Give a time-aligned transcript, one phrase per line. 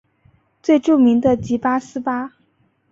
[0.63, 2.33] 最著名的即八思巴。